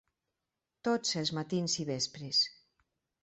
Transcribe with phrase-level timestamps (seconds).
[0.87, 2.43] Tots els matins i vespres.